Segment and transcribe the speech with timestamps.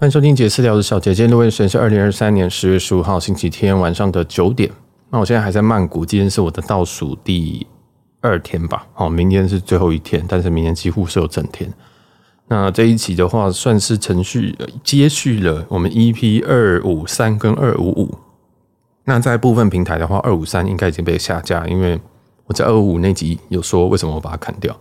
[0.00, 1.12] 欢迎收听杰私聊的小姐。
[1.12, 4.70] 今天录音时间是二零二三年十月十五号星期天晚上的九点。
[5.10, 7.66] 那我现在还在曼谷，今天是我的倒数第
[8.20, 8.86] 二天吧。
[8.94, 11.68] 哦，明天是最后一天，但是明天几乎是有整天。
[12.46, 18.16] 那这一期的话，算是程序接续了我们 EP 二五三跟二五五。
[19.02, 22.00] 那在部分平台的话，二五三应该已经被下架，因为
[22.46, 24.78] 我在二五五那集有说为什么我把它砍掉。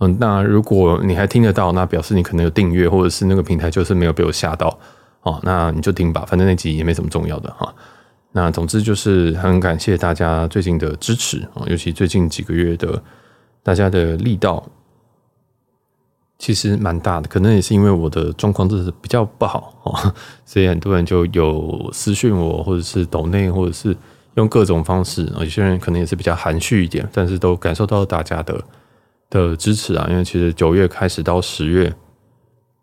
[0.00, 4.76] 嗯，那如果你还听得到，那表示你可能有订阅，或者是那个平台就是没有被我吓到
[5.22, 5.38] 哦。
[5.44, 7.72] 那你就听吧，反正那集也没什么重要的哈。
[8.32, 13.00] 那总之就是很感谢大家最近的支持啊，尤其最近几个月的
[13.62, 14.66] 大家的力道
[16.40, 20.12] 其实蛮大的，可能也是因为我的状况就是比较不好哦，
[20.44, 23.96] 所以很多人就有私讯我，或者是抖内，或者是
[24.34, 28.60] 用各种方式，有些人可能也是比较含蓄一点，但是都感受到大家的。
[29.40, 31.92] 的支持啊，因为其实九月开始到十月，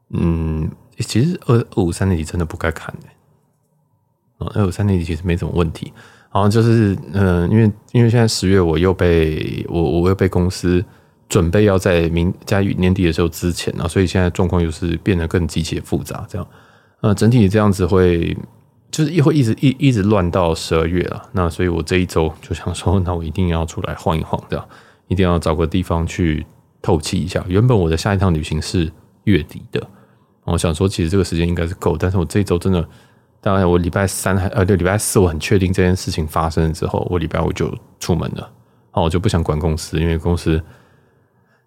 [0.10, 0.70] 嗯，
[1.00, 5.94] 其实二二五三年级真的不该砍的，啊，二五三年级其实没什么问题，
[6.34, 10.84] 然后就是嗯，因为因为现在十月我又被我我又被公司
[11.30, 16.48] 准备要在明在年底的时候之前啊，所以现在状况又是变得更极其复杂，这样，
[17.02, 18.36] 呃，整体这样子会
[18.92, 24.68] 就是一会一直一一直乱到十二月了，那所以我这一周就想说，那我一定要出来晃一晃，这样。
[25.12, 26.46] 一定要找个地方去
[26.82, 27.44] 透气一下。
[27.50, 28.90] 原本我的下一趟旅行是
[29.26, 29.86] 月底的，
[30.46, 32.82] 我想说其实这个时间应该是够，但是我这周真的，
[33.42, 38.50] 大概我礼拜三还呃对，礼拜四我很确定这件事情发生了之后，我礼拜五就出门了。
[38.94, 40.64] 哦，我就不想管公司，因为公司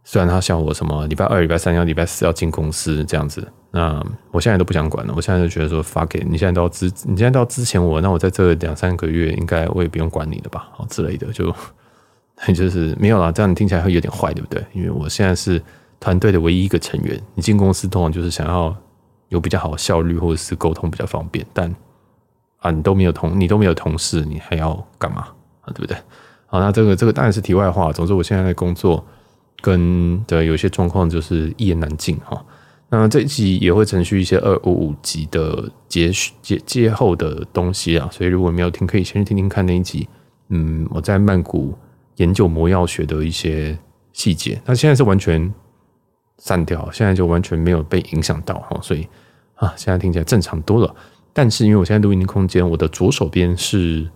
[0.04, 5.12] 虽然他想我什么礼拜二、礼拜三要礼拜四要进公司这样子，那我现在都不想管了。
[5.14, 10.70] 我现在就觉得说发给你现在都要资，你现在都要资遣我，那我在这两三个月应该我也不用管你了吧？
[10.72, 11.54] 好之类的就。
[12.52, 14.62] 就是没有啦，这样你听起来会有点坏，对不对？
[14.72, 15.62] 因为我现在是
[16.00, 18.74] 团队的唯一一个成员，你进公司通常就是想要
[19.28, 21.46] 有比较好的效率，或者是沟通比较方便。
[21.52, 21.74] 但
[22.58, 25.28] 啊，你都没有同，你都没有同事，你还要干嘛
[25.62, 25.72] 啊？
[25.72, 25.96] 对不对？
[26.46, 27.92] 好，那这个这个当然是题外话。
[27.92, 29.04] 总之，我现在的工作
[29.60, 32.44] 跟的有些状况就是一言难尽哈。
[32.90, 36.12] 那这一集也会程序一些二五五集的节
[36.42, 40.08] 节节后的东西啊，所以如果没有听，可以先去听听看那一集。
[40.48, 41.74] 嗯，我在曼谷。
[42.16, 43.76] 研究魔药学的一些
[44.12, 45.52] 细节，那现在是完全
[46.38, 49.06] 删掉，现在就完全没有被影响到哈，所以
[49.56, 50.94] 啊，现在听起来正常多了。
[51.32, 54.08] 但是因为我现在录音的空间，我的左手边是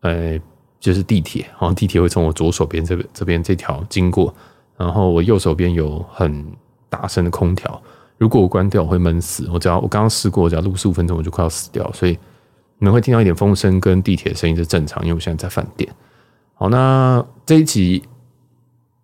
[0.00, 0.38] 呃，
[0.80, 4.34] 就是地铁，然后地铁会从我左手边这边这边这条经过，
[4.76, 6.46] 然后我右手边有很
[6.88, 7.82] 大声的空调，
[8.16, 12.12] 如果我关掉我会闷死，我只要我刚刚试过，只要录十五分钟我就快要死掉，所以
[12.78, 15.90] 你们会听到一点风声跟地铁声音是正常，因为我现在在饭店。
[16.56, 18.02] 好，那这一集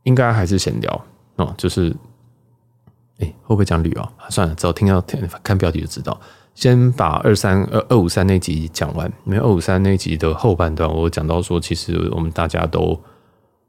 [0.05, 1.05] 应该还是闲聊
[1.37, 1.94] 哦，就是，
[3.19, 4.09] 哎，会不会讲旅游？
[4.28, 5.00] 算了，只要听到
[5.43, 6.19] 看标题就知道。
[6.55, 12.99] 先把二三二二五三那集讲完，因为二五三那集的后半段，我讲到说，其实我们大家都，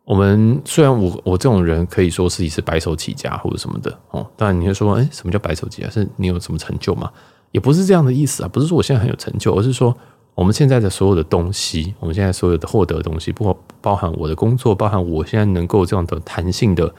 [0.04, 5.90] 我们虽然我我这种人可以说自己是白手起家或者什么的哦，但你会说，哎，什么叫白手起家？
[5.90, 7.12] 是你有什么成就吗？
[7.52, 9.98] 也不是这样的意思啊，不是说我现在很有成就，而是说。
[10.42, 16.92] 我们现在的所有的东西，我们现在所有的获得的东西，不包含我的工作，包含我现在能够这样的弹性的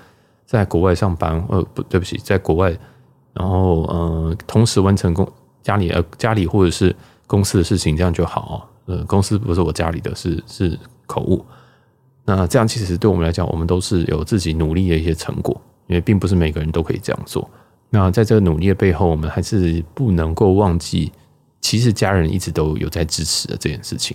[0.47, 2.71] 在国外上班，呃，不对不起，在国外，
[3.33, 5.29] 然后呃，同时完成公
[5.61, 6.95] 家里呃家里或者是
[7.27, 8.69] 公司的事情，这样就好。
[8.87, 11.45] 呃，公司不是我家里的是是口误。
[12.25, 17.51] 那这样其实对我们来讲，我们都是有自己努力的一些成果，因为并不是每个人都可以这样做。
[17.91, 21.11] 那在这个努力的背后，我们还是不能够忘记。
[21.63, 24.15] 其实家人一直都有在支持的这件事情，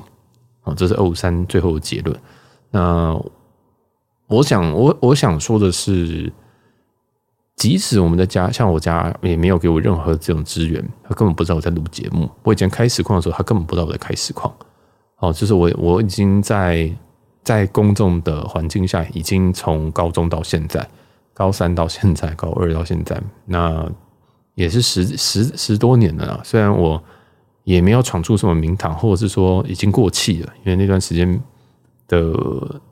[0.63, 2.15] 啊，这是二五三最后的结论。
[2.69, 3.17] 那
[4.27, 6.31] 我想，我我想说的是，
[7.55, 12.29] 即使我们的家，像我家也没有给我任何这种资源，他根本不知道我在录节目。
[12.43, 14.53] 我以前开实况的时候，他根本不知道我在开实况。
[15.19, 16.93] 哦，就是我我已经在
[17.45, 20.85] 在公众的环境下，已经从高中到现在，
[21.33, 23.89] 高三到现在，高二到现在，那
[24.55, 26.41] 也是十十十多年了啦。
[26.43, 27.01] 虽然我。
[27.67, 31.27] 也没有闯出什么名堂，或者是说已经过气了，因为那段时间
[32.07, 32.17] 的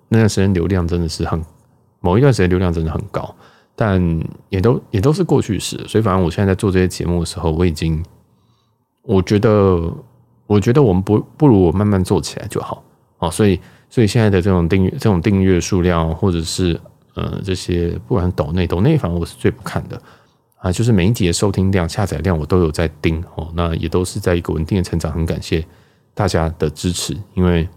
[0.10, 1.42] 那段时间流量真的是很，
[2.01, 3.33] 某一段时间流量真的很高，
[3.74, 5.77] 但也都也都是过去式。
[5.88, 8.04] 所以反正我现在在做这些节目的时候，我已经
[9.04, 9.81] 我觉得
[10.45, 12.83] 我觉得我们不不如我慢慢做起来就好
[13.18, 13.30] 啊。
[13.30, 13.57] 所以
[13.89, 16.78] 所以现在的这种订阅这种订阅数量，或者是
[17.13, 20.01] 呃这些不管抖内抖内，反正我是最不看的。
[20.65, 23.47] 啊，就是每一集的收听量、下载量，我都有在盯哦。
[23.53, 25.63] 那也都是在一个稳定的成长，很感谢
[26.15, 27.15] 大家的支持。
[27.35, 27.69] 因为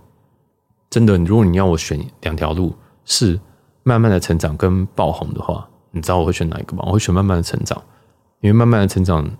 [0.88, 2.75] 真的，如果你要我选两条路，
[3.05, 3.38] 是
[3.82, 6.82] 慢慢的成长跟爆红的话，你知道我会选哪一个吗？
[6.87, 7.76] 我会选慢慢的成长，
[8.40, 9.31] 因为慢慢的成长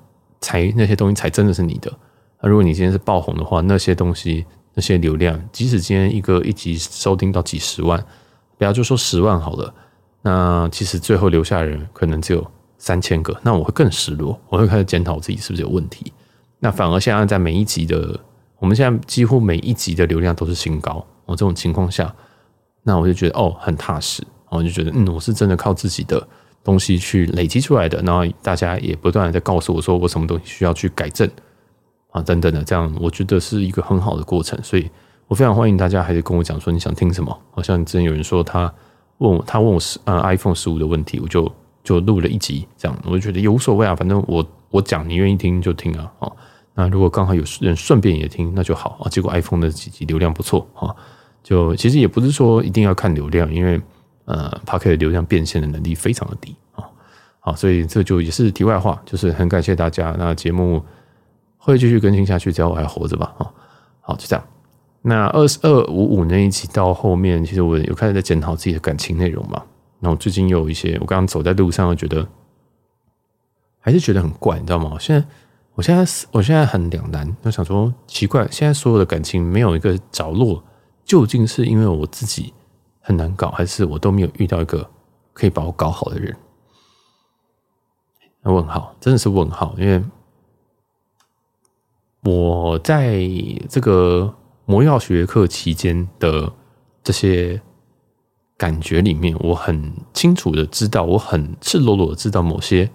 [0.42, 1.90] 才那些东西才真的是你的。
[2.42, 4.44] 那如果你今天是爆红的话，那些东西
[4.74, 8.04] 那些流量，即使今天一个一集收听到几十万，
[8.58, 9.72] 不要就说十万好了，
[10.20, 12.46] 那其实最后留下的人可能只有
[12.78, 16.12] 三千个，那我会更失落，我会开始检讨自己是不是有问题。
[16.60, 18.19] 那反而现在在每一集的，
[18.58, 22.14] 我们现在几乎每一集的流量都是新高，我这种情况下，
[22.82, 26.26] 那我就觉得哦很踏实，我就觉得嗯我是真的靠自己的
[26.64, 31.28] 东西去累积出来的，然后大家也不断的在告诉我说我什么东西需要去改正
[32.10, 34.90] 啊等等的，这样我觉得是一个很好的过程，所以
[35.26, 38.72] 我非常欢迎大家还是跟我讲说你想听什么，好像之前有人说他
[39.19, 41.50] 问我他问我是呃 iPhone 十五的问题，我就
[41.82, 46.36] 就录了一集这样，我就觉得也无所谓啊，反正我我讲你愿意听就听啊，哦，
[46.75, 50.94] 那如果刚好有人顺便也听那就好啊，结果 iPhone 的几集流量不错啊，
[51.42, 53.80] 就其实也不是说一定要看流量，因为。
[54.30, 56.84] 呃 Podcast 流量变现的能力非常的低啊，
[57.40, 60.14] 好，所以这就也是题外话，就是很感谢大家。
[60.19, 60.84] 那节目
[61.56, 63.50] 会继续更新下去，只要我还活着吧，啊，
[64.02, 64.44] 好，就这样。
[65.00, 69.62] 那二十二五五那一集到后面，其实我有开始在检讨自己的感情内容嘛。
[70.00, 72.28] 然后最近又有一些，我刚刚走在路上，我觉得
[73.78, 74.96] 还是觉得很怪，你知道吗？
[74.98, 75.26] 现在，
[75.74, 80.62] 我现在，我现在很两难，就想说奇怪，现在所有的感情没有一个着落，
[81.04, 82.52] 究竟是因为我自己？
[83.00, 84.90] 很难搞，还是我都没有遇到一个
[85.32, 86.36] 可以把我搞好的人？
[88.42, 89.74] 问号，真的是问号。
[89.78, 90.04] 因为
[92.22, 93.26] 我在
[93.66, 94.34] 这个
[94.66, 96.52] 魔药学课期间的
[97.02, 97.58] 这些
[98.58, 102.90] 感觉里面，我很清楚的知道，我很赤裸裸的知道某些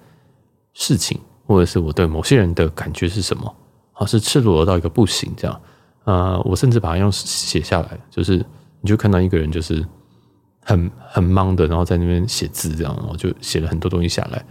[0.75, 3.56] 事情，或者是我对某些人的感觉是什么，
[3.94, 5.62] 好，是赤裸裸到一个不行这样。
[6.04, 8.45] 呃，我甚至把它用写下来，就是
[8.81, 9.83] 你就看到一个人，就是。
[10.65, 14.42] 很很忙的，然后在那边写字，这样，然后就写了很多东西下来。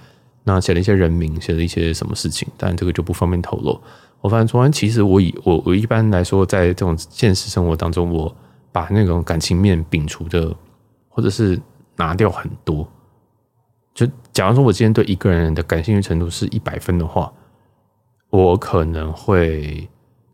[0.45, 3.81] 那写了一些人名，写了一些什么事情，但这个就不方便透露。
[4.21, 8.37] 我发现昨天其实我以我我一般来说，在这种现实生活当中，我
[8.71, 10.55] 把那种感情面摒除的，
[11.13, 11.61] 或者是
[11.97, 12.87] 拿掉很多。
[13.95, 17.33] 就假如说我今天对一个人的感兴趣程度是一百分的话，
[18.31, 19.89] 我可能会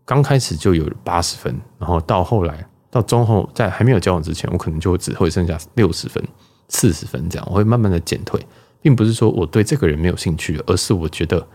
[0.07, 2.67] 刚开始就有八十分，然后到后来。
[2.91, 6.27] 到中后，在还没有交往之前，我可能就只会剩下六十分、
[6.71, 8.41] 四十分这样，我会慢慢的减退，
[8.81, 11.47] 并不是说我对这个人没有兴趣，而是我觉得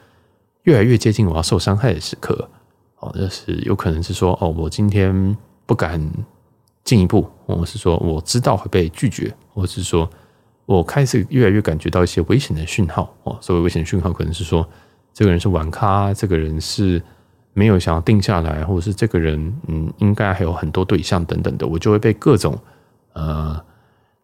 [0.61, 2.47] 越来越接近我要受伤害的时刻，
[2.99, 5.35] 哦，就是有可能是说，哦，我今天
[5.65, 5.99] 不敢
[6.83, 10.09] 进一步，我是说我知道会被拒绝，或是说
[10.65, 14.67] 我开始越来越感觉到一些危险的讯号，哦，所谓危险讯号，可能是说
[15.13, 17.01] 这个人是玩咖，这个人是。
[17.55, 22.57] 没有想要定下来，或者是这个人，嗯，应该还有很多对象等等的，我就会被各种
[23.13, 23.63] 呃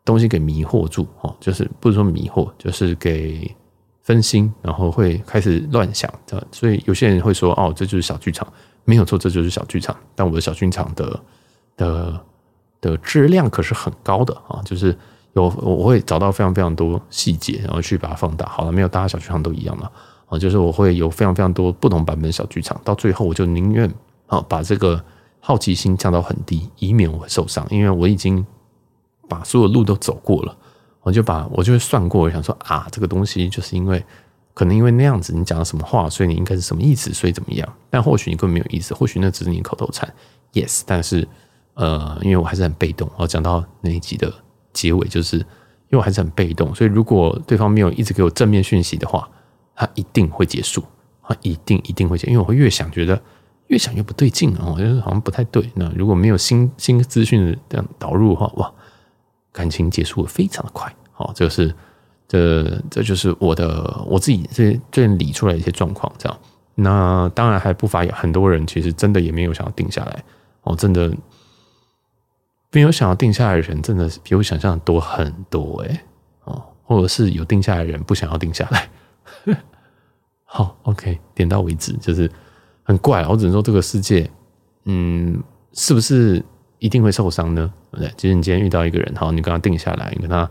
[0.04, 3.56] 东西给迷惑住哦，就是不是说迷惑，就是给
[4.02, 6.12] 分心，然后会开始乱想，
[6.52, 8.52] 所以有些人会说，哦，这就是小剧场，
[8.84, 9.96] 没有错，这就是小剧场。
[10.16, 11.20] 但我的小剧场的
[11.78, 12.26] 的
[12.82, 14.98] 的质量可是很高的啊，就是
[15.34, 18.48] 有我会找到非常非常多细节，然后去把它放大。
[18.48, 19.90] 好了，没有大家小剧场都一样嘛。
[20.28, 23.92] 啊，就是我会有非常非常多不同版本的小剧场，到最后我就宁愿
[24.28, 25.04] 啊把这个
[25.40, 28.46] 好奇心降到很低，以免我受伤，因为我已经
[29.28, 30.56] 把所有路都走过了，
[31.02, 34.06] 我就把我就会算过，我想说啊，这个东西就是因为
[34.54, 37.68] 可能因为那样子你讲了什么话，所以你应该是什么意思，所以怎么样？
[37.90, 40.14] 但或许你根本没有意思，或许那只是你口头禅
[40.54, 40.84] ，yes。
[40.86, 41.28] 但是
[41.74, 44.34] 呃，因为我还是很被动，我讲到那一集的
[44.74, 45.44] 结尾，就是因
[45.92, 49.30] 为我还是很被动，所以如果对方没有一直给我正面讯息的话。
[49.82, 50.84] 它一定会结束，
[51.24, 53.18] 它一定一定会结，因为我会越想觉得
[53.68, 55.72] 越想越不对劲啊，我觉得好像不太对。
[55.74, 58.70] 那如果没有新新资讯的这样导入的话，哇，
[59.54, 60.94] 感情结束的非常的快。
[61.14, 61.74] 好，这是
[62.28, 66.12] 这这就是我的我自己这这理出来的一些状况。
[66.18, 66.38] 这样，
[66.76, 70.22] 那当然还不乏有很多人其实真的也没有想要定下来
[70.64, 71.10] 哦，真的
[72.72, 76.00] 没有想要定下来的人，真的是比我想象的多很多诶。
[76.44, 78.90] 哦，或者是有定下来的人不想要定下来。
[80.44, 82.30] 好，OK，点到为止，就是
[82.84, 83.26] 很怪。
[83.28, 84.30] 我只能说这个世界，
[84.86, 85.42] 嗯，
[85.74, 86.44] 是不是
[86.80, 87.72] 一定会受伤呢？
[87.92, 88.14] 对不对？
[88.18, 90.50] 其实你今天遇到一个人，好，你跟他定下来，你跟他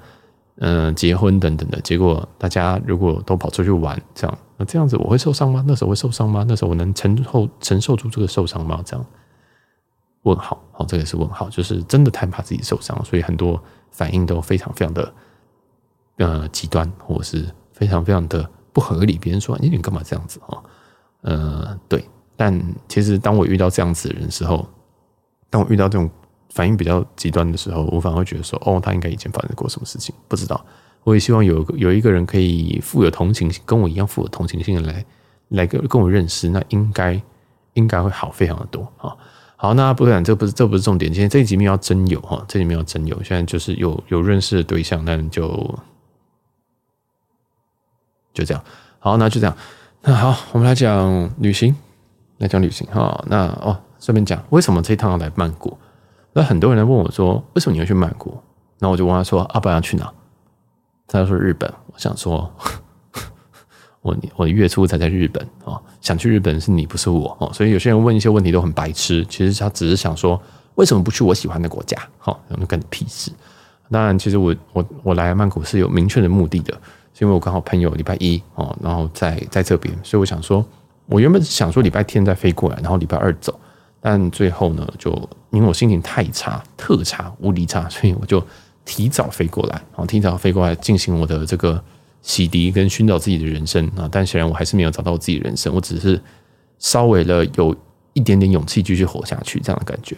[0.60, 5.64] 嗯、结婚等等的，结果大家如果都跑出去玩，这样，那这样子我会受伤吗？
[5.66, 6.44] 那时候会受伤吗？
[6.48, 8.82] 那时候我能承受承受住这个受伤吗？
[8.84, 9.06] 这样
[10.28, 15.12] 问号，好，这个是问号，就是真的太怕自己受伤，所以很多反应都非常非常的
[16.18, 18.48] 呃极端，或者是非常非常的。
[18.70, 20.62] 不合理，别人说你你干嘛这样子啊？
[21.22, 22.04] 呃，对，
[22.36, 24.64] 但其实当我遇到这样子的人的时候，
[25.50, 26.08] 当我遇到这种
[26.50, 30.64] 反应比较极端的时候，我反而会觉得说，哦，他应该以前发生过什么事情，不知道。
[31.02, 35.04] 我也希望有有一个人可以富有同情心，跟我一样富有同情心的来
[35.48, 37.20] 来跟跟我认识，那应该
[37.72, 39.16] 应该会好非常的多啊。
[39.60, 45.78] 好，那不然这不是这不是重点，今天这一集没有要真有哈，这里面要真有，现在就是有有认识的对象，那就
[48.32, 48.64] 就这样。
[49.00, 49.56] 好，那就这样。
[50.02, 51.74] 那好，我们来讲旅行，
[52.36, 53.20] 来讲旅行哈。
[53.26, 55.76] 那哦，顺便讲为什么这一趟要来曼谷？
[56.34, 58.40] 那很多人来问我说，为什么你要去曼谷？
[58.78, 60.12] 那我就问他说，阿爸要去哪？
[61.08, 61.68] 他说日本。
[61.92, 62.48] 我想说，
[64.08, 67.50] 我我月初才在日本啊，想去日本是你不是我哦。
[67.52, 70.40] 所以有些人问一些问题都很白痴，其实他只是想说，
[70.76, 71.96] 为什么不去我喜欢的国家？
[72.18, 73.30] 好，那干你屁事。
[73.90, 76.72] 当然，其实我我我来曼谷是有明确的目的的，
[77.14, 80.64] 是因为我刚好朋友礼拜一哦，然后在在这边，所以我想说，
[81.06, 83.58] 我原本想说礼拜天再飞过来，然后礼拜二走。
[84.00, 85.10] 但最后呢，就
[85.50, 88.40] 因为我心情太差，特差，无敌差，所以我就
[88.84, 91.82] 提早飞过来，然后提早飞过来进行我的这个
[92.22, 94.08] 洗涤跟寻找自己的人生啊。
[94.10, 96.20] 但显然我还是没有找到我自己的人生，我只是
[96.78, 97.74] 稍微了有
[98.12, 100.16] 一点点勇气继续活下去这样的感觉。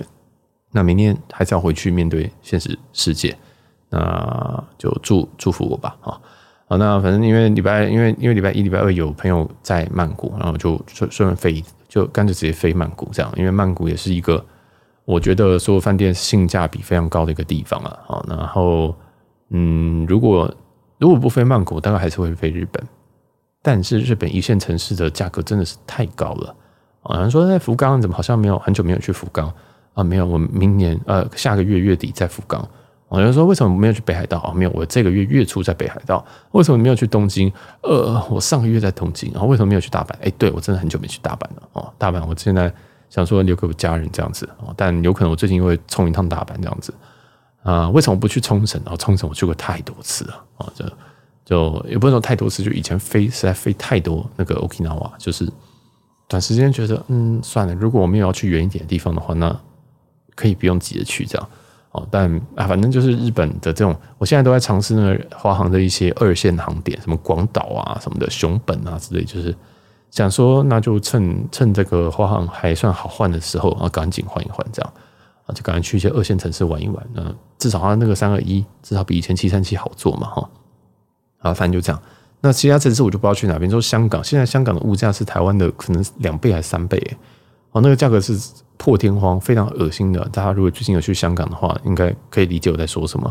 [0.72, 3.36] 那明天还是要回去面对现实世界，
[3.88, 6.20] 那就祝祝福我吧，啊，
[6.68, 11.64] 好，那反正因为礼拜因为因为礼拜一、礼拜二有朋友在曼谷，然后就顺顺便飞。
[11.90, 14.46] 就干脆直接飞曼谷这样，因为曼谷也是一个
[15.04, 17.98] 我觉得所有饭店性价比非常高的一个地方啊。
[18.06, 18.94] 好，然后
[19.48, 20.48] 嗯，如果
[21.00, 22.80] 如果不飞曼谷，大概还是会飞日本。
[23.62, 26.54] 但是日本一线城市的价格真的是太高了。
[27.00, 29.52] 好像说在福冈，怎么好像没有很久没有去福冈
[29.94, 30.04] 啊？
[30.04, 32.66] 没有，我明年呃下个月月底在福冈。
[33.12, 34.52] 有人说为什么没有去北海道啊？
[34.54, 36.24] 没有，我这个月月初在北海道。
[36.52, 37.52] 为什么没有去东京？
[37.82, 39.32] 呃，我上个月在东京。
[39.32, 40.14] 然后为什么没有去大阪？
[40.20, 41.92] 哎，对，我真的很久没去大阪了哦。
[41.98, 42.72] 大阪，我现在
[43.08, 46.94] 想说留给我家人这样子哦，但有可能我最近会冲一趟大阪这样子
[47.62, 47.88] 啊。
[47.90, 48.80] 为什么不去冲绳？
[48.84, 50.84] 然后冲绳我去过太多次了啊，就
[51.44, 55.50] 就也不能说太多次，就以前飞实在飞太多那个 Okinawa，就是
[56.28, 59.54] 短时间觉得嗯算了，如果我没有要去远一点的地方的话，那
[60.34, 61.48] 可以不用急着去这样。
[61.92, 69.52] 哦，但啊，反正就是日本的这种，我现在都在尝试那个华航的一些二线航点，什么广岛啊、什么的熊本啊之类，就是
[70.08, 74.92] 想说，那就趁趁这个华航还算好换的时候，啊，赶紧换一换，这样
[75.52, 77.06] 就赶快去一些二线城市玩一玩。
[77.12, 80.50] 那至少它那个三二一，至少比以前七三七好做嘛，哈。
[81.38, 82.02] 啊，反正就这样。
[82.40, 83.70] 那其他城市我就不知道去哪边。
[83.70, 87.16] 说香港，现在香港的物价是台湾的可能两倍还是三倍？
[87.72, 88.38] 哦，那个价格是。
[88.82, 90.26] 破天荒，非常恶心的。
[90.32, 93.30] 大家如果最近有去香港的话，应该可以理解我在说什么。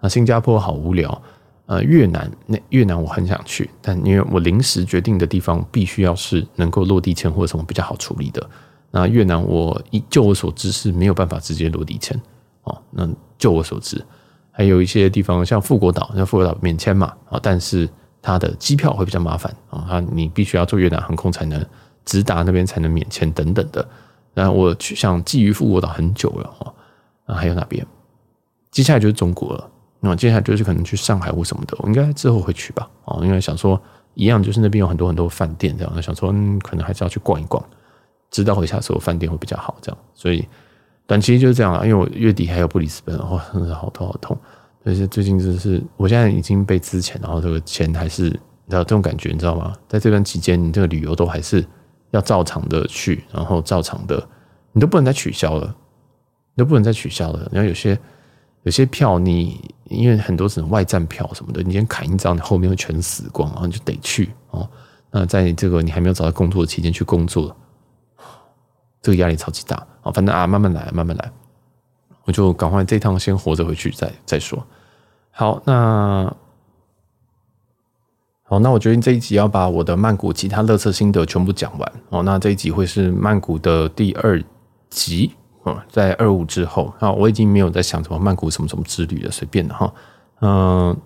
[0.00, 1.22] 那新加坡好无聊。
[1.66, 8.50] 呃，越南那越南我很想去，但因为我临时决定的地方必须要是能够落地签或者什么比较好处理的。
[8.90, 12.20] 那越南我一就我所知是没有办法直接落地签
[12.64, 12.76] 哦。
[12.90, 14.04] 那就我所知，
[14.50, 17.88] 还有一些地方像富国岛，像富国岛免签嘛啊，但是
[18.20, 21.64] 它的机票会比较麻烦啊，它你必须要坐越南航空才能
[22.04, 23.86] 直达那边才能免签等等的。
[24.34, 26.74] 那我去想觊觎富国岛很久了哈，
[27.26, 27.86] 啊，还有哪边？
[28.70, 29.70] 接下来就是中国了。
[30.02, 32.88] 那接下来就是可能去上海或什么的，我应该之后会去吧。
[33.04, 33.80] 哦，因为想说
[34.14, 37.62] 一样，就是那边有很多很多饭店这样，想说嗯，可能还是要去逛一逛，
[38.30, 39.98] 知道回下所有饭店会比较好这样。
[40.14, 40.46] 所以
[41.06, 43.38] 短期就是这样了，因为我月底还有布里斯本，哇，
[43.74, 44.38] 好痛好痛。
[44.84, 49.74] 但是最近就是我现在已经被资遣，然后这个钱还是你知道这种感觉，你知道吗？
[49.88, 51.64] 在这段期间，你这个旅游都还是。
[52.12, 54.20] 要照常的去，然后照常的，
[54.72, 55.72] 你都不能再取消了，
[56.56, 57.48] 你都不能再取消了。
[57.52, 57.96] 然后有些
[58.64, 64.68] 有些票你，因为很多是外站票什么的，你先砍一张，你后面会全死光，然后你就得去哦。
[65.12, 67.56] 那在这个你还没有找到工作的期间去工作，
[69.02, 70.10] 这个压力超级大啊。
[70.12, 71.32] 反正啊，慢慢来，慢慢来，
[72.24, 74.64] 我就赶快这趟先活着回去再再说。
[75.30, 76.34] 好，那。
[78.42, 81.92] 好，那我决定这一集要把我的曼谷其他乐色心得全部讲完。
[82.08, 84.42] 哦，那这一集会是曼谷的第二
[84.88, 85.32] 集。
[85.64, 89.94] 嗯，在二五之后，啊，我已经没有在想什么曼谷什么什么之旅了，随便的哈。
[90.40, 90.96] 嗯，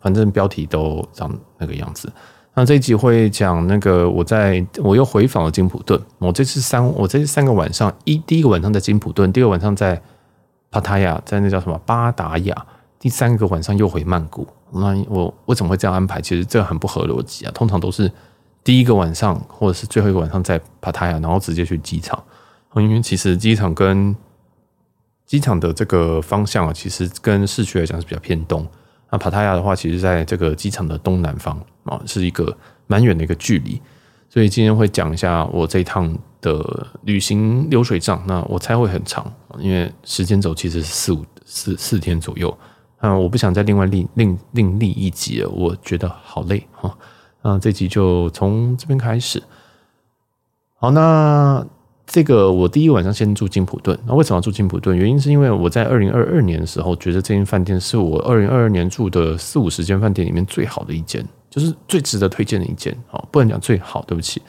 [0.00, 2.12] 反正标题都长那个样子。
[2.54, 5.98] 那这一集会讲那个我在我又回访了金普顿。
[6.18, 10.00] 我这次三我这三个晚上，一第一个晚上在金普顿，第二个晚上在
[10.70, 12.66] 帕塔亚，在那叫什么巴达雅，
[12.98, 14.46] 第三个晚上又回曼谷。
[14.70, 16.20] 那我为什么会这样安排？
[16.20, 17.52] 其实这很不合逻辑啊！
[17.54, 18.10] 通常都是
[18.62, 22.22] 第一个晚上或者是最后一个晚上在帕塔亚，然后直接去机场。
[22.76, 24.14] 因为其实机场跟
[25.26, 28.66] 机场的这个方向啊，其实跟市区来讲是比较偏东。
[29.12, 33.80] 那帕塔亚的话，其实在这个机场的东南方啊，是一个蛮远的一个距离。
[34.30, 38.24] 所以今天会讲一下我这一趟的旅行流水账。
[38.26, 42.56] 那我猜会很长，因为时间轴其实是四五四四天左右。
[43.00, 46.96] 嗯，我不想再另外另另另立一集了，我觉得好累哈。
[47.42, 49.42] 嗯，这集就从这边开始。
[50.76, 51.62] 好，那
[52.04, 53.98] 这个我第一晚上先住金普顿。
[54.06, 54.94] 那为什么要住金普顿？
[54.94, 62.94] 原因是因为我在二零二二年的时候，觉得这间饭店是我二零二二年住的四五十间饭店里面最好的一间，就是最值得推荐的一间。
[63.12, 64.42] 哦，不能讲最好，对不起。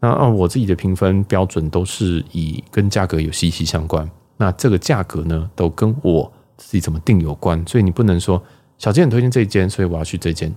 [0.00, 4.10] 那按我自己的评分标准都是以跟价格有息息相关。
[4.36, 7.62] 那这个价格呢，都跟我自己怎么定有关。
[7.66, 8.42] 所以你不能说
[8.78, 10.52] 小杰很推荐这一间，所以我要去这间。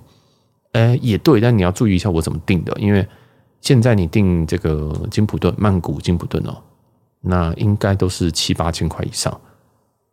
[0.72, 3.08] 哎，也对，但你要注意一下我怎么定的，因为。
[3.60, 6.56] 现在你订这个金普顿曼谷金普顿哦，
[7.22, 9.34] 那应该都是七八千块以上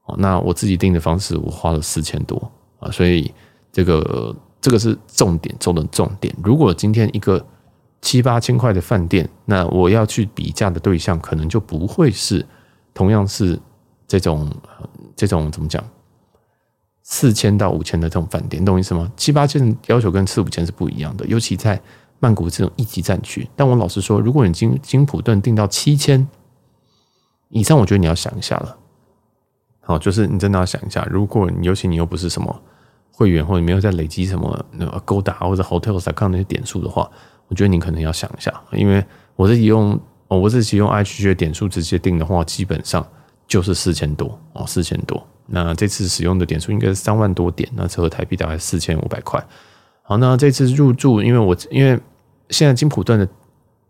[0.07, 0.17] 哦。
[0.19, 3.33] 那我自己订的方式，我花了四千多啊，所以
[3.71, 6.35] 这个这个是重点中的重点。
[6.43, 7.47] 如果今天一个
[8.01, 12.45] 七八千块的饭店，那我要去比价的对象，可能就不会是
[12.93, 13.61] 同样是
[14.09, 14.51] 这种
[15.15, 15.85] 这种怎么讲，
[17.03, 19.13] 四千到五千的这种饭店，懂我意思吗？
[19.17, 21.81] 七八千要求跟四五千是不一样的，尤其在。
[22.25, 26.27] 曼谷这种一级战区，但我老实说，如果你金金普顿订到七千
[27.51, 28.79] 以上，我觉得你要想一下了。
[29.83, 32.63] 好，就是你真的要想一下，如果你尤其你又不是什么
[33.13, 37.11] 会员，或者没有在累积什么那个 Agoda 或者 Hotels.com 那些点数的话，
[37.49, 39.05] 我觉得你可能要想一下，因为
[39.37, 43.07] 我自己用哦，我自己用 IHG 的点数直接订的话，基本上
[43.47, 45.23] 就是四千多哦，四千多。
[45.47, 49.47] 那这次使用的点数应该是三万多点，那折合台币大概四千五百块。
[50.01, 52.01] 好，那这次入住，因为我因为
[52.51, 53.29] 现在金普顿的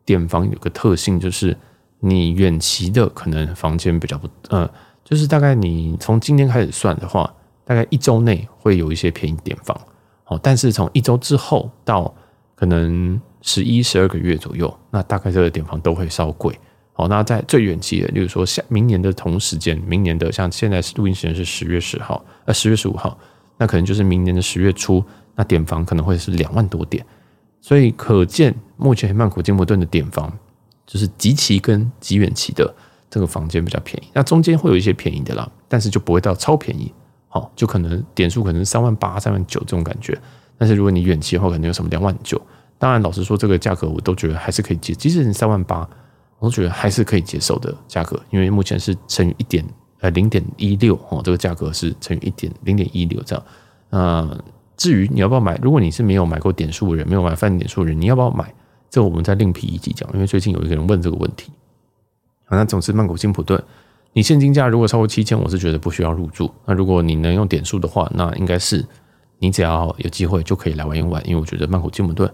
[0.04, 1.56] 点房有个特性，就是
[2.00, 4.68] 你远期的可能房间比较不，呃，
[5.04, 7.32] 就是大概你从今天开始算的话，
[7.64, 9.78] 大概一周内会有一些便宜点房，
[10.24, 12.14] 好，但是从一周之后到
[12.54, 16.58] 可能十一、十二个月左右，那大概这个点房都会稍贵。
[16.92, 23.18] 好，那在最远期的，例如说下明年的同时间，明年的像现在录音时间是十月十号，呃，十月十五号，
[23.58, 25.04] 那可能就是明年的十月初。
[25.36, 27.04] 那点房可能会是两万多点，
[27.64, 30.30] 所以可见目前曼谷金伯顿的点房
[30.86, 32.74] 就是极期跟极远期的
[33.08, 36.92] 这个房间比较便宜，那中间会有一些便宜的啦，但是就不会到超便宜，
[37.26, 40.20] 好，就可能点数可能三万八、三万九这种感觉。
[40.58, 42.38] 但是如果你远期的话，可能有什么两万九。
[42.76, 45.88] 当然，老实说，这个价格我都觉得还是可以接，即使你三万八，
[46.38, 49.64] 我都觉得还是可以接受的价格，因为目前是乘以一点
[50.00, 53.44] 呃零点一六哦，这个价格是乘以一点零点一六这样，
[53.88, 54.38] 嗯。
[54.76, 58.52] 至于你要不要买，如果你是没有买过点数的人，没有买饭店点数的人，你要不要买？
[58.90, 60.08] 这我们再另辟一集讲。
[60.14, 61.52] 因为最近有一个人问这个问题。
[62.44, 63.62] 好，那总之曼谷金普顿，
[64.12, 66.52] 你现金价如果超过七千，我是觉得不需要入住。
[66.66, 68.84] 那如果你能用点数的话，那应该是
[69.38, 71.22] 你只要有机会就可以来玩一玩。
[71.26, 72.28] 因为我觉得曼谷金普顿，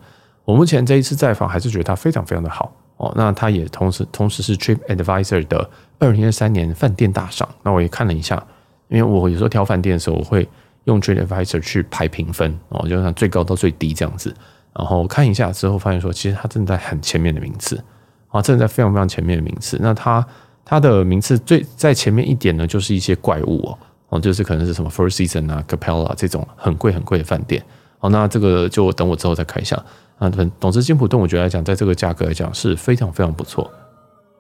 [0.45, 3.13] 我目前这一次在访还是觉得它非常非常的好哦。
[3.17, 7.49] 那它也同时同时是 Trip Advisor 的二零二三年饭店大赏。
[7.63, 8.43] 那我也看了一下，
[8.89, 10.49] 因为我有时候挑饭店的时候，我会。
[10.85, 14.35] 用 TripAdvisor 去排评分哦，就从最高到最低这样子，
[14.75, 17.83] 然后看一下之后，发现说其实它正在很前面的名次
[18.29, 19.79] 啊，正在非常非常前面的名次。
[19.81, 20.27] 那它
[20.65, 27.63] 它的名次最在前面一点呢，就是一些怪物哦，哦，就是可能是什么 Four Seasons 啊、Capella 这种很贵很贵的饭店。
[27.99, 29.77] 好，那这个就等我之后再看一下。
[30.19, 33.71] 啊，总之金普顿我觉得来讲，在这个价格来讲是非常非常不错。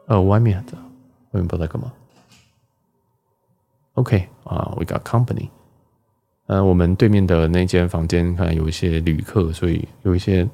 [0.06, 0.72] 呃，外面的
[1.32, 1.90] 外面不在干嘛。
[3.94, 5.48] OK 啊，We got company。
[6.50, 10.44] 呃，我们对面的那间房间可能有一些旅客，所以有一些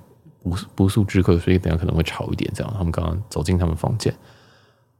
[0.42, 2.52] 不不速之客，所以等下可能会吵一点。
[2.54, 4.14] 这样，他们刚刚走进他们房间。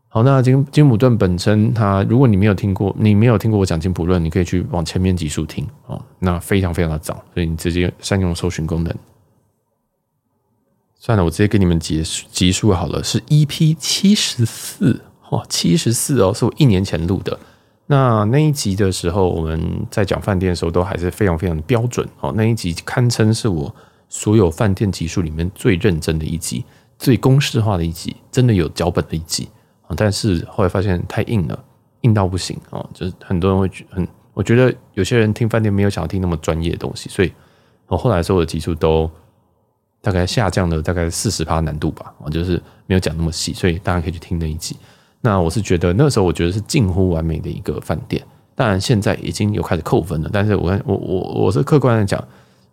[0.09, 6.03] 好，那金金普顿本身，它如果你没有听过，你没有听过我讲金普顿，你可以去往前面集数听哦。
[6.19, 8.97] 那非常非常的早，所以你直接善用搜寻功能。
[10.99, 17.39] 算了，我直接给你们结集数好了，是 EP 七十四，哦，七十四哦，是我一年前录的。
[17.89, 22.33] 那那一集的时候，我们在讲饭店的时候，都还是非常非常标准哦。
[22.37, 23.73] 那一集堪称是我
[24.09, 26.65] 所有饭店集数里面最认真的一集，
[26.99, 29.49] 最公式化的一集，真的有脚本的一集
[29.87, 29.95] 啊。
[29.97, 31.65] 但是后来发现太硬了，
[32.01, 32.85] 硬到不行啊。
[32.93, 37.33] 就是很多人会觉很，我觉得有些人听饭店没有想要听那么专业的东西，所以
[37.87, 39.09] 我后来所有的集数都
[40.01, 42.13] 大概下降了大概四十趴难度吧。
[42.25, 44.77] 啊，就是没有讲那么细，所以大家可以去听那一集。
[45.27, 50.31] 那我是觉得那时候我觉得是近乎完美的一个饭店，当然现在已经有开始扣分了。
[50.33, 52.23] 但是我我我我是客观的讲，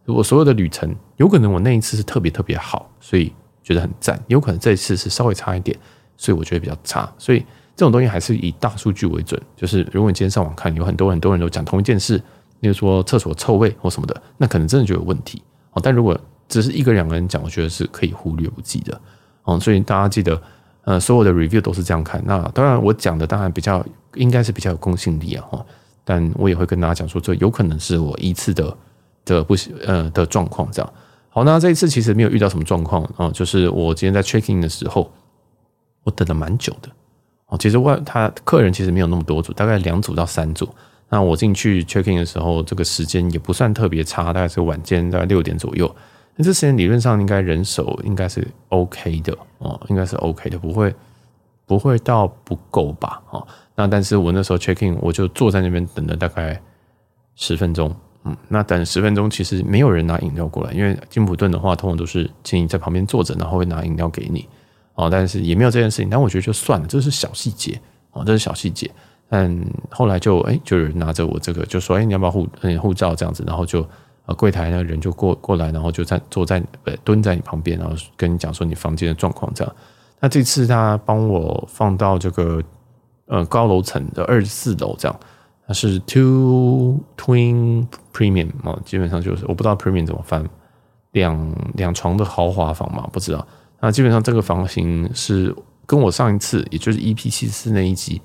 [0.06, 5.76] 我所有的旅程有可能我那一次是特别特别好，所以觉得很赞；有可能这一次是稍微差一点，
[6.16, 7.12] 所以我觉得比较差。
[7.18, 7.40] 所以
[7.76, 9.42] 这种东西还是以大数据为准。
[9.58, 12.18] 就是如果你今天上网看，有很多很多人都讲同一件事，
[12.60, 15.42] 例如说厕所臭味或什么的，那可能真的就有问题。
[15.72, 16.16] 哦，但如果
[16.48, 19.02] 只是一个两个人讲，我觉得是可以忽略不计的。
[19.42, 20.40] 哦，所以大家记得。
[20.86, 22.22] 呃，所有的 review 都是这样看。
[22.26, 25.66] 那当然，我讲的当然比较应该是比较有公信力啊，哈。
[26.06, 28.78] 但我也会跟大家讲说，这有可能是我一次的
[29.24, 30.94] 的不呃的状况这样。
[31.30, 35.10] 好，那这一次其实没有遇到什么状况啊，就是我今天在 checking 的时候，
[36.04, 36.90] 我等了蛮久的
[37.48, 37.58] 哦。
[37.58, 40.68] 其实外他客人其实没有那么多组，大概两组到三组。
[41.10, 45.96] 那我进去 checking 的时候，这个时间也不算特别差，大概是晚间大概六点左右。
[46.36, 50.94] 那这时间理论上应该人手应该是 OK 的哦，应该是 OK 的，不会
[51.66, 53.22] 不会到不够吧？
[53.30, 56.60] 哦，那但是我那时候 check in，我就坐在那边等了大概
[57.36, 57.96] 十分钟。
[58.26, 64.48] 嗯，那等十分钟其实没有人拿饮料过来，因为金普顿的话，通常都是请你在旁边坐着，然后会拿饮料给你
[64.96, 65.10] 哦。
[65.10, 67.78] 但是也没有这件事情，但我觉得就算了，这是小细节
[68.12, 68.90] 哦，这是小细节。
[69.28, 69.54] 但
[69.90, 72.48] 后来就哎，就有人拿着我这个，就说哎，你要不要护
[72.80, 73.86] 护照这样子，然后就
[74.26, 79.76] 呃柜台那个人就过过来，然后就在坐在呃蹲在你旁边，然后跟你讲说你房间的状况这样。
[80.20, 82.64] 那这次他帮我放到这个
[83.26, 85.20] 呃高楼层的二十四楼这样。
[85.66, 90.46] 它是 two twin premium 啊，基本上就是我不知道 premium 怎么翻，
[91.14, 93.48] 两两床的豪华房嘛，不知道。
[93.80, 95.56] 那基本上这个房型是
[95.86, 98.22] 跟我上一次，也就是 EP 七四那一集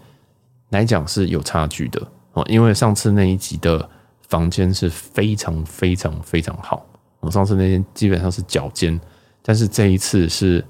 [0.71, 3.89] 来讲是有差距的哦，因为上次那一集的
[4.29, 6.87] 房间是非常非常非常好，
[7.21, 8.99] 我上次那间基本上是脚尖，
[9.43, 10.65] 但是这一次是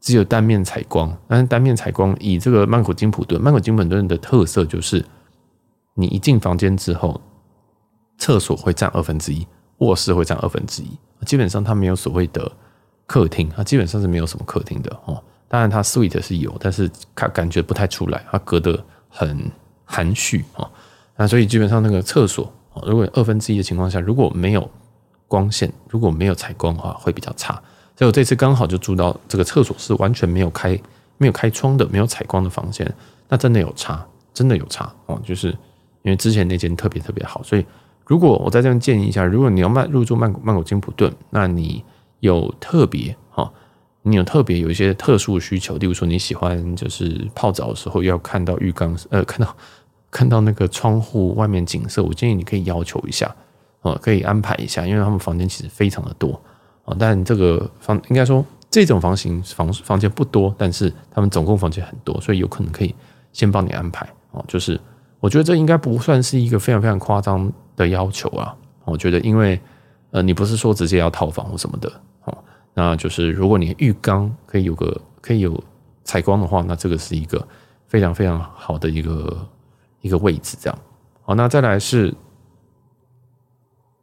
[0.00, 5.04] 只有单面采光，但是单面采光以这个曼谷金普顿，曼谷金普顿的特色就是。
[5.94, 7.20] 你一进房间之后，
[8.16, 9.46] 厕所会占二分之一，
[9.80, 10.88] 卧室会占二分之一。
[11.26, 12.50] 基本上它没有所谓的
[13.06, 15.22] 客厅，它基本上是没有什么客厅的哦。
[15.48, 19.50] 当然它 suite 是有，但是它感觉不太出来，它隔得很
[19.84, 20.66] 含蓄啊。
[21.14, 22.50] 那所以基本上那个厕所，
[22.86, 24.70] 如果二分之一的情况下，如果没有
[25.28, 27.54] 光线，如果没有采光的话，会比较差。
[27.96, 30.78] 所以我这次刚好就住到这个厕所是完全没有开、
[31.18, 32.92] 没有开窗的、没有采光的房间，
[33.28, 35.56] 那真的有差，真的有差哦，就是。
[36.04, 37.64] 因为之前那间特别特别好，所以
[38.04, 41.84] 如果我在这边建议一下，如果你要曼入住曼谷曼谷金普顿，那你
[42.18, 43.48] 有特别哈，
[44.02, 49.56] 你有特别有一些特殊需求，例如说你喜欢就是泡澡的时候要看到浴缸，呃，看到
[50.12, 53.34] 看到那个窗户外面景色，我建议你可以要求一下
[53.80, 56.40] 哦，可以安排一下，因为他们房间其实非常的多
[56.84, 62.94] 啊，但这个房应该说这种房型房房间不多，但是他们总共房间很多，所以有可能可以
[63.32, 64.80] 先帮你安排哦，就是。
[65.22, 68.52] 我觉得这应该不算是一个非常非常夸张的要求啊！
[68.84, 69.60] 我觉得，因为
[70.10, 71.88] 呃，你不是说直接要套房或什么的
[72.24, 72.36] 哦，
[72.74, 75.62] 那就是如果你浴缸可以有个可以有
[76.02, 77.46] 采光的话，那这个是一个
[77.86, 79.46] 非常非常好的一个
[80.02, 80.58] 一个位置。
[80.60, 80.78] 这样
[81.22, 82.14] 好，那再来是，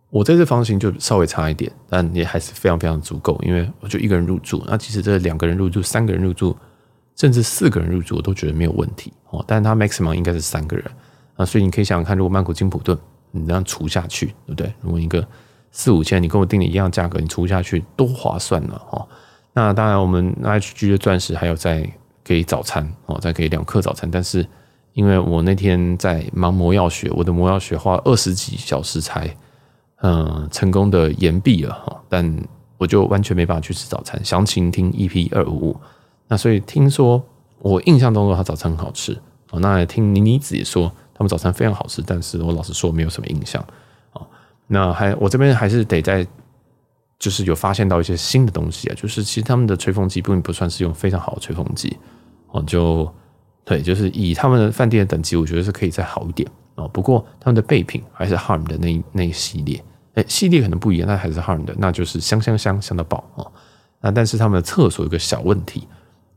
[0.09, 4.63] 我这次房型就稍微差一点，但也还是非常非常足够，因为我就一个人入住。
[4.65, 6.57] 那其实这两个人入住、三个人入住，
[7.15, 9.45] 甚至四个人入住，我都觉得没有问题哦。
[9.47, 10.85] 但他 maximum 应该是三个人。
[11.35, 12.97] 啊，所以你可以想想看，如果曼谷金普顿
[13.31, 14.73] 你这样除下去，对不对？
[14.81, 15.25] 如果一个
[15.71, 18.81] 四五千，你跟我订的一样价格，你除下去多划算呢？
[18.89, 19.07] 哈，
[19.53, 21.89] 那当然，我们 IHG 的钻石还有再
[22.23, 24.09] 给早餐哦，再给两客早餐。
[24.09, 24.45] 但是
[24.93, 29.35] 因为我那天在忙魔药学，我的魔药学花二十几小时才
[30.01, 32.47] 嗯成功的延毕了哈，但
[32.77, 34.23] 我就完全没办法去吃早餐。
[34.23, 35.77] 详情听 EP 二五五。
[36.27, 37.23] 那所以听说
[37.59, 39.19] 我印象当中他早餐很好吃
[39.51, 40.91] 哦，那听妮妮子也说。
[41.11, 43.61] 他们早餐非常好吃，但是我老实说没有什么印象
[44.13, 44.21] 啊。
[44.67, 46.25] 那还我这边还是得在，
[47.19, 48.95] 就是有发现到一些新的东西啊。
[48.95, 51.97] 就是其实他们的吹风机并不算是用非常好的吹风机
[52.51, 53.13] 哦，就
[53.63, 56.87] 对，就是以他们的饭店的等级，我觉得是可以再好一点哦。
[56.87, 59.83] 不过他们的备品还是 Harm 的那那一系列，
[60.15, 63.51] 哎，系列可能不一样，但还是 Harm 的，那就是香香香香到爆哦。
[64.01, 65.87] 那但是他们的厕所有个小问题，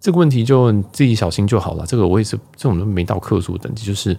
[0.00, 1.86] 这个问题就自己小心就好了。
[1.86, 4.16] 这个我也是这种都没到客数等级，就是。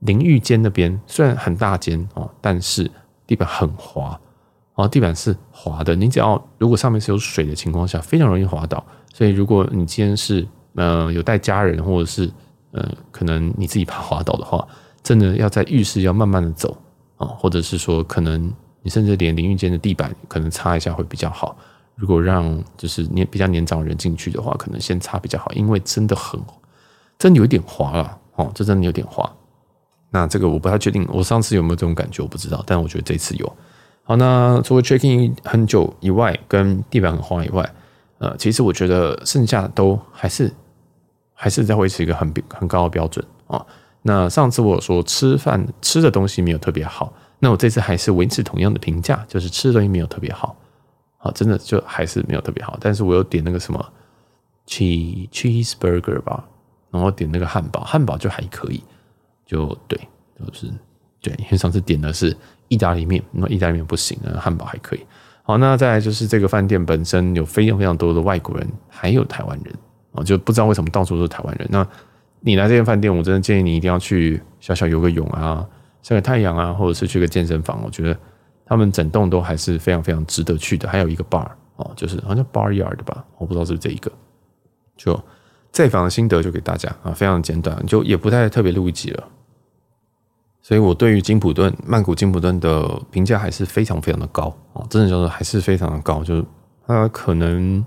[0.00, 2.88] 淋浴间那边虽然很大间哦，但是
[3.26, 4.20] 地板很滑
[4.74, 5.96] 哦，地板是滑的。
[5.96, 8.84] 你只要如果上面是有水的情况下，非常容易滑倒。
[9.14, 12.30] 所以如果你今天是呃有带家人，或者是
[12.72, 14.66] 呃可能你自己怕滑倒的话，
[15.02, 16.76] 真的要在浴室要慢慢的走
[17.16, 21.56] 啊，或者是说可能你甚至连淋浴间的地板可能擦一下会比较好。
[21.94, 26.38] 如果让就是年比较年长的人进去的话，可能先擦比较好，因为真的很
[27.18, 29.30] 真的有点滑了哦，这真的有点滑。
[30.10, 33.50] 那这个我不太确定，我上次有没有这种感觉我不知道，但我觉得这次有。
[34.04, 37.74] 好，那除了 checking 很久以外，跟地板很滑以外，
[38.18, 40.52] 呃，其实我觉得剩下都还是
[41.38, 43.64] 还是在维持一个很很高的标准啊。
[44.02, 50.56] 那上次我说吃饭吃的东西没有特别好，那我这次还是维持同样的评价，就是吃的东西没有特别好，
[51.18, 52.76] 好，真的就还是没有特别好。
[52.80, 53.92] 但是我有点那个什么
[54.66, 56.44] cheese cheeseburger 吧，
[56.90, 58.82] 然后点那个汉堡，汉堡就还可以。
[59.44, 59.96] 就对，
[60.36, 60.66] 就是
[61.20, 65.06] 对，因为上次点的是意大利面，那意大利面不行啊，汉堡还可以。
[65.44, 69.72] 好，那再来就是这个饭店本身有非常非常多的外国人，还有台湾人
[70.16, 71.68] 啊，就不知道为什么到处都是台湾人。
[71.70, 71.86] 那
[72.40, 75.66] 你来这间饭店，我真的建议你一定要去小小游个泳啊，
[76.02, 77.80] 晒个太阳啊，或者是去个健身房。
[77.84, 78.18] 我觉得
[78.64, 80.88] 他们整栋都还是非常非常值得去的。
[80.88, 84.10] 还有一个 bar 哦，就是好像 bar yard 吧，我不知道是不是这一个。
[84.96, 85.18] 就
[85.72, 89.24] 这房的心得就给大家啊，非常简短，就也不太特别录一集了。
[90.62, 96.44] 所以我对于金普顿、曼谷金普顿的评价还是非常非常的高啊，真的就是还是非常的高，就是
[96.86, 97.84] 它可能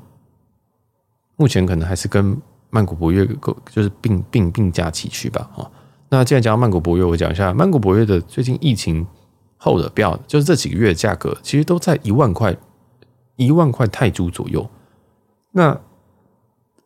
[1.39, 3.25] 目前可能还是跟曼谷博悦
[3.71, 5.49] 就是并并并驾齐驱吧。
[5.56, 5.71] 哦，
[6.10, 9.08] 那既然讲到曼谷博悦，我讲一下曼谷博悦的最近疫情
[9.58, 12.54] 后的标，就是这几个月的价格其实都在一万块
[13.38, 14.69] 一万块泰铢左右。
[15.54, 15.80] 那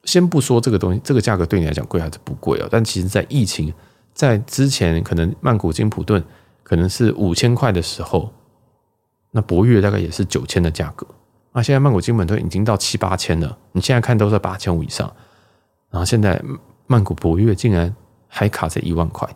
[0.03, 2.67] 先不说这个东西，这个价格对你来讲贵还是不贵啊？
[2.69, 3.73] 但其实，在疫情。
[4.13, 6.23] 在之前，可能曼谷金普顿
[6.61, 8.31] 可能是五千块的时候，
[9.31, 11.07] 那博悦大概也是九千的价格。
[11.53, 15.11] 那现在曼谷金普顿已经到七八千了，你现在看都在八千五以上。
[15.89, 16.41] 然后现在
[16.87, 17.95] 曼谷博悦竟然
[18.27, 19.29] 还卡在一万块，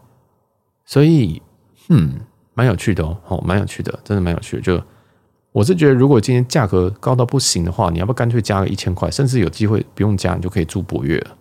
[0.86, 1.41] 所以，
[1.89, 2.19] 嗯，
[2.53, 4.62] 蛮有趣的哦，哦，蛮有趣的，真的蛮有趣的。
[4.63, 4.84] 就
[5.51, 11.38] 我是觉得，如果今天价格高到不行的话，你要不干脆加个一千块，甚至有机会不用加，你就可以住博悦了。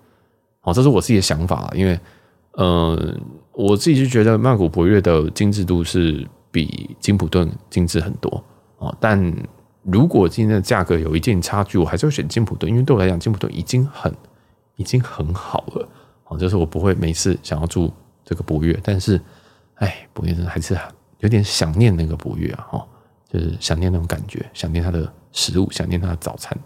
[0.62, 1.98] 哦，这是我自己的想法，因为。
[2.58, 3.20] 嗯，
[3.52, 8.42] 我自己就觉得曼谷博悦的精致度是比金普顿精致很多
[8.78, 8.96] 哦。
[8.98, 9.20] 但
[9.86, 14.12] 如果今天的价格有一定差距，我还是会选金普顿，因为对我来讲，金普顿已经很
[14.74, 15.88] 已经很好了
[16.24, 16.36] 哦。
[16.36, 17.92] 就是我不会每次想要住
[18.24, 19.20] 这个博悦，但是
[19.76, 20.76] 哎，博悦真的还是
[21.20, 22.88] 有点想念那个博悦啊，哦，
[23.30, 26.58] 就是想念那种感觉，想念它的食物，想念它的早餐。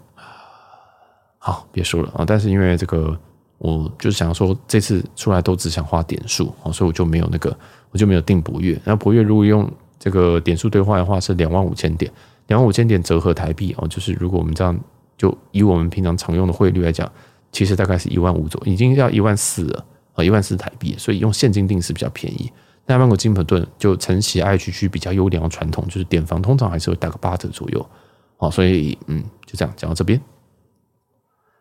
[1.37, 3.17] 好，别说了啊，但是因为这个。
[3.63, 7.55] 我就是想说，这次出来都只想花点数，所以我就没有那个，
[7.91, 8.75] 我就没有订博悦。
[8.83, 12.11] 那博悦如果用这个点数兑换的话，是两万五千点，
[12.51, 14.77] 两万五千点折合台币哦，就是如果我们这样
[15.17, 17.09] 就以我们平常常用的汇率来讲，
[17.49, 19.85] 其实大概是一万五左右，已经要一万四了
[20.15, 22.51] 啊，一万四台币，所以用现金定是比较便宜。
[22.85, 27.89] 那曼谷金普顿就承袭 IHG 比较优良的传统，就是点房通常还是会打个八折左右，
[28.35, 30.19] 好，所以嗯，就这样讲到这边。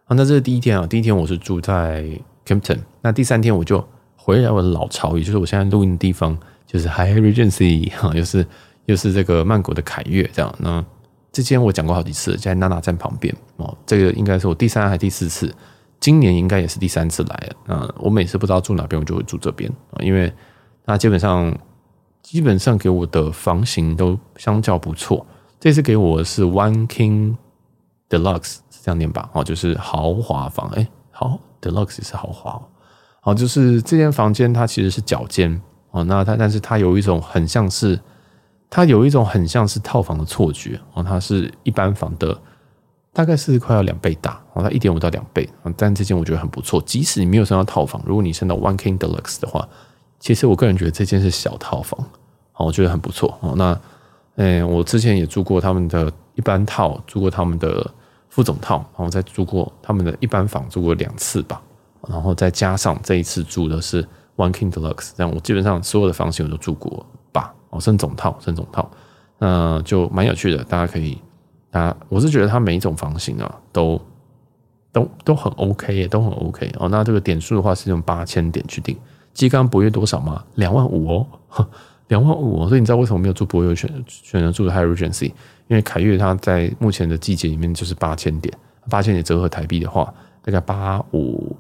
[0.09, 2.05] 那这是第一天啊，第一天我是住在
[2.44, 8.44] Kimpton，那第三天我就回来我的老巢，也就是我现在录音的地方，就是 High Regency 哈，又是
[8.86, 10.54] 又是这个曼谷的凯悦这样。
[10.58, 10.84] 那
[11.32, 15.54] 之前我讲过好几次，在娜娜站旁边哦，这个应该是我第三还第四次，
[15.98, 17.56] 今年应该也是第三次来了。
[17.66, 20.32] 那我每次不知道住哪边，我就会住这边啊，因为
[20.84, 21.56] 那基本上
[22.22, 25.26] 基本上给我的房型都相较不错。
[25.58, 27.36] 这次给我的是 One King
[28.08, 28.58] Deluxe。
[28.82, 32.58] 这样念吧，哦，就是豪华房，哎，好，Deluxe 也是豪华，
[33.20, 38.00] 好，就是这间房间它其实是角间，哦，那它但是它有一种很像是，
[38.70, 42.40] 它有一种很像是套房的错觉，哦，它是一般房的，
[43.12, 49.68] 大概是快要两倍大，哦，它一点五到两倍，但这间我觉得很不错，即使你没有升到套房，如果你升到 One King Deluxe 的话，
[50.20, 52.00] 其实我个人觉得这间是小套房，
[52.52, 53.80] 好，我觉得很不错，哦，那，
[54.37, 57.90] 哎，我之前也住过他们的一般套，住过他们的。
[58.33, 61.61] 副总套，然后再住过他们的一般房，住过两次吧，
[62.09, 64.04] 然后再加上这一次住的是
[64.37, 67.04] One King Deluxe，这样我基本上所有的房型我都住过，
[67.70, 68.90] 哦，升总套，升总套，
[69.38, 71.18] 那就蛮有趣的，大家可以，
[71.70, 74.00] 大家我是觉得它每一种房型啊，都
[74.92, 76.88] 都都很 OK 耶，都很 OK 哦。
[76.88, 78.96] 那这个点数的话是用八千点去定，
[79.33, 80.44] 基刚博越多少吗？
[80.56, 81.26] 两万五哦，
[82.09, 85.33] 两万五哦，所以你知道为什么没有住博越选选择住的 Hyatt Regency？
[85.68, 88.52] 因为凯越它在目前的季节里面就是八千点，
[88.88, 91.56] 八千点折合台币的话，大概八五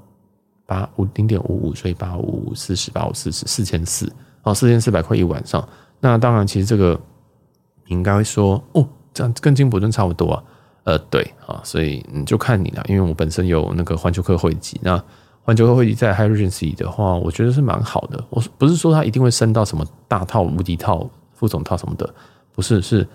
[0.66, 5.66] 八五零点五五，所以八五四十八五四十四千四哦，四千四百块一晚上。
[6.00, 6.98] 那当然，其实这个
[7.86, 10.42] 你应该说哦，这样跟金普顿差不多啊。
[10.84, 15.00] 呃，对啊，所以你就看你了，因为我本身有那个环球客会籍，那
[15.42, 18.24] 环球客会籍在 Hyatt Regency 的话，我觉得是蛮好的。
[18.30, 22.08] 我不是说它一定会升到什么大套、无敌套、副总套什么的，
[22.52, 23.06] 不是是。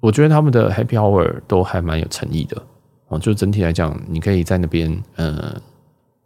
[0.00, 2.60] 我觉得他们的 Happy Hour 都还蛮有诚意的
[3.06, 5.54] 哦，就整体来讲，你可以在那边呃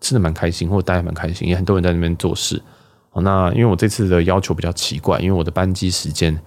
[0.00, 2.60] 吃的蛮开心，或者待的蛮开心，也很多人在那边做事。
[3.22, 6.38] 那因为我这次的要求比较奇怪，因为我的班机时间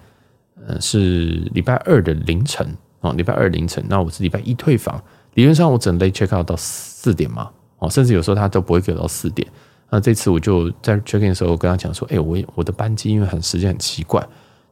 [0.66, 2.66] 呃是礼拜二的凌晨
[3.00, 5.02] 哦，礼拜二凌晨，那我是礼拜一退房，
[5.34, 9.46] 理论上我只能 late check out 到四点嘛哦，甚至有时候他都不会给到四点。
[9.90, 14.24] 那这次我就在 check in 的时候跟他讲说，哎，我我的班机因为很时间很奇怪。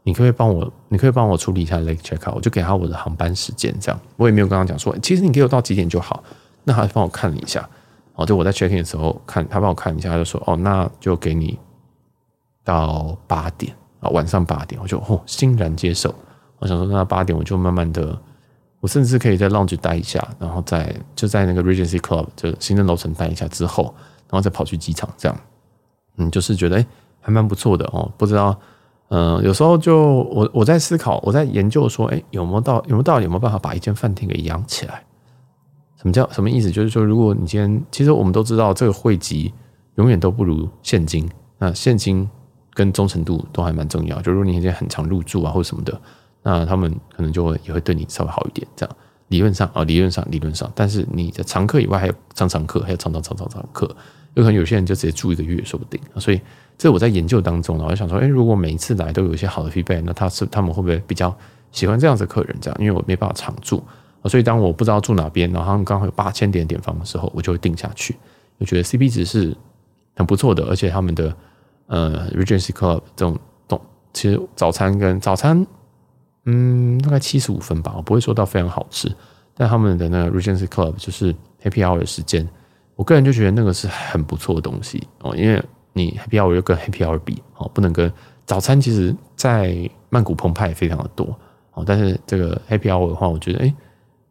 [0.05, 6.23] 你可以帮我，你可以帮我处理一下 late check out，我就给他我的航班时间，这样我也没有跟他讲说，其实你给我到几点就好。
[6.65, 7.69] 那他帮我看了一下，
[8.15, 11.59] 哦，就我在 check in 的时候看，他帮我看一下，他就说，哦，那就给你
[12.69, 16.15] 到八点啊，晚上八点，我就哦欣然接受。
[16.59, 18.15] 我想说，那八点我就慢慢的
[18.81, 23.85] 我甚至可以在 lounge 待一下，然后在就在那个 Regency Club 就行政楼层待一下之后，
[24.29, 25.41] 然后再跑去机场，这样，
[26.19, 26.87] 嗯，就是觉得哎、
[27.23, 28.13] 还蛮不错的哦。
[28.19, 28.55] 不知道，
[29.09, 29.99] 嗯、有时候就
[30.31, 35.03] 我我在思考，我在研究说，哎、有没有到有没有到底有没有办法把一间饭店给养起来？
[35.97, 36.71] 什么叫什么意思？
[36.71, 39.53] 就是说，如果你今天其实我们都知道，这个汇集
[39.95, 41.29] 永远都不如现金，
[41.59, 42.29] 那现金
[42.79, 44.23] 跟忠诚度都还蛮重要。
[44.23, 46.01] 就如果你今天很常入住啊，或者什么的。
[46.45, 53.85] 那他们可能就会也会对你稍微好一点，这样理论上啊，理论上理论上，但是你的常客以外还有常常客，还有常常常常常客，
[54.35, 56.01] 有可能有些人就直接住一个月说不定。
[56.17, 56.41] 所以
[56.79, 61.37] 这我在研究当中，我就想说，哎，如果每一次来都有一些好的 feedback，那他是他们会不会比较
[61.73, 62.57] 喜欢这样子客人？
[62.61, 63.83] 这样，因为我没办法常住，
[64.27, 68.17] 所以当我不知道住哪边，然后他们刚好有八千点点房的时候，我就会定下去。
[68.59, 69.55] 我觉得 CP 值是
[70.15, 71.35] 很不错的，而且他们的
[71.89, 73.79] 呃 Regency Club 这种东，
[74.13, 75.67] 其实早餐跟早餐。
[76.51, 79.15] 嗯，大概七十五分吧，我不会说到非常好吃，
[79.55, 82.49] 但他们的那个 Regency Club 就是 Happy Hour 的时间，
[82.97, 88.11] 我个人就觉得那个是很不错的东西哦，因为你 Happy Hour 又跟 Happy Hour 比哦，不能跟
[88.47, 91.39] 早餐，其实在曼谷澎湃也非常的多
[91.75, 93.75] 哦，但是这个 Happy Hour 的话，我觉得哎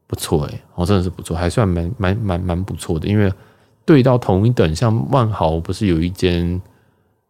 [0.08, 3.32] 不错哎，哦真的是不错，还算蛮蛮蛮蛮不错的，因为
[3.86, 6.60] 对到同一等，像万豪不是有一间，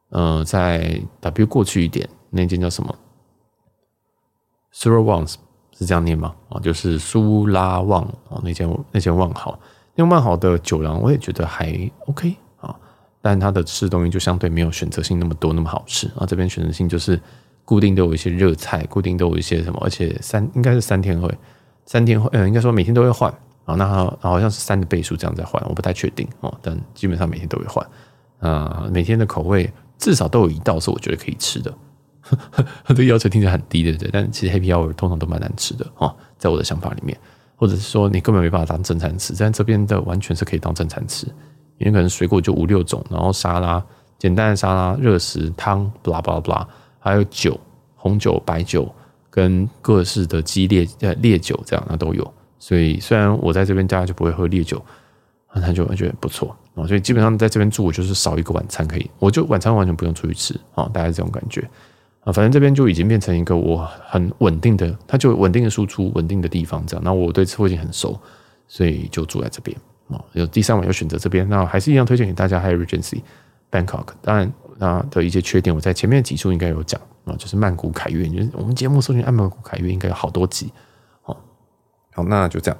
[0.10, 2.96] 呃，在 W 过去一点那间叫什么
[4.74, 5.30] ？Surawang
[5.78, 6.36] 是这样念吗？
[6.50, 9.60] 啊，就是苏拉旺啊，那间那间万豪，
[9.96, 12.76] 那间万豪的酒廊我也觉得还 OK 啊，
[13.22, 16.26] 但它的吃东西就相对没有选择性那么多，那么好吃啊。
[16.26, 17.20] 这边选择性就是
[17.66, 21.30] 固定都有一些热菜，固定都有一些什么，而且三应该是三天会，
[21.86, 23.32] 三天会，嗯，应该说每天都会换
[23.66, 23.76] 啊。
[23.76, 23.86] 那
[24.20, 27.86] 好像是三的倍数这样在换，我不太确定哦，但基本上每天都会换
[28.40, 28.88] 啊。
[28.92, 31.74] 每天的口味至少都有一道是我觉得可以吃的。
[32.84, 34.10] 很 多要求听起来很低，对不对？
[34.12, 37.18] 但其实 Happy Hour 通常都蛮难吃的哦，在我的想法里面，
[37.56, 41.26] 或者是说你根本没办法当正餐吃，但这边的完全是可以当正餐吃，
[41.78, 43.82] 因为可能水果就五六种，然后沙拉
[44.20, 46.68] 简单的沙拉、热食、汤，blah blah blah，
[47.00, 47.58] 还有酒、
[47.96, 48.94] 红酒、白酒
[49.30, 52.34] 跟各式的鸡烈呃烈酒，这样那都有。
[52.60, 54.84] 所以虽然我在这边大家就不会喝烈酒，
[55.54, 56.86] 那他就会觉得不错啊。
[56.86, 61.62] 所以基本上在这边住，我就是少一个晚餐可以，我就晚餐完全不用出去吃啊，大概是这种感觉。
[62.22, 67.02] 啊，反正这边就已经变成一个我很稳定的，它就稳定的输出，稳定的地方这样。
[67.04, 68.20] 那我对这附近很熟，
[68.68, 69.76] 所以就住在这边
[70.10, 70.22] 啊。
[70.34, 72.60] 有第三晚又选择这边，那还是一样推荐给大家。
[72.60, 73.22] 还有 Regency
[73.72, 80.70] Bangkok，当然它的一些缺点，我在前面几处应该有讲啊，就是曼谷凯悦，就是我们节目搜寻曼谷凯悦应该有好多集。
[81.22, 81.38] 好，
[82.14, 82.78] 好，那就这样。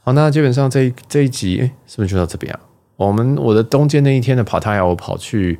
[0.00, 2.60] 好，那基本上这一这一集，哎，是不是就到这边啊？
[2.96, 5.58] 我们我的东间那一天的帕塔亚，我跑去。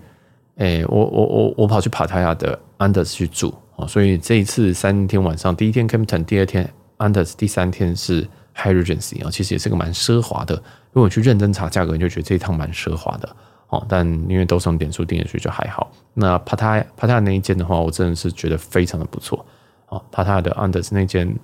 [0.57, 10.55] 哎，我我我我跑去帕塔亚的 Andaz 去住啊，所以这一次三天晚上，第一天 Campton，第二天 Andaz，第三天是 Hyatt Regency 啊，其实也是个蛮奢华的。
[10.93, 13.37] 如果你去认真查价格，你就觉得这一趟蛮奢华的
[13.69, 13.83] 哦。
[13.89, 15.91] 但因为都是用点数订的，所以就还好。
[16.13, 19.43] 那帕塔帕塔那一间的话，我真的是觉得非常的不错
[19.87, 19.99] 啊。
[20.13, 21.35] 帕塔的 Andaz 那间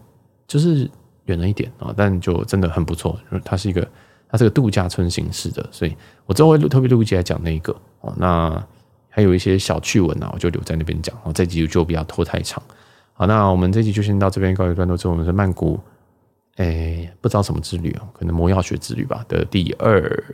[0.46, 0.90] 就是
[1.26, 3.18] 远了一点啊，但就真的很不错。
[3.44, 3.86] 它是一个
[4.28, 8.12] 它是个度假村形式的，所以我之后会特别录一集来讲那一个哦。
[8.16, 8.64] 那
[9.08, 11.16] 还有一些小趣闻啊，我就留在那边讲。
[11.22, 12.62] 我这集就不要拖太长。
[13.14, 14.96] 好，那我们这集就先到这边告一段落。
[14.96, 15.80] 之后我们是曼谷，
[16.56, 20.24] 诶，不知道什么之旅啊，可能魔药学之旅吧的第二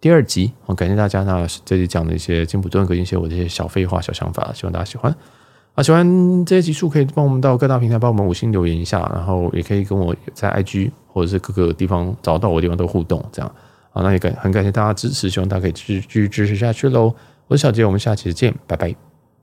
[0.00, 0.52] 第二集。
[0.64, 1.22] 我感谢大家。
[1.22, 5.14] 那这集讲的一些金普顿跟一些我这些小废话、小想法，希望大家喜欢。
[5.74, 13.52] 啊，喜欢这些集数可以帮我们到各大平台帮我们五星留言一下，然后也可以跟我在 IG 或者是各个地方找到我的地方都互动，这样。
[13.90, 17.12] 好，那也感很感谢大家支持，希望大家可以继续继续支持下去喽。
[17.48, 19.13] 我是小杰，我们下期见，拜拜。